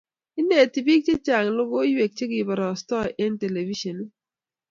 [0.39, 4.11] inetii biik chechang logoiywek chegibarastai eng telefishenit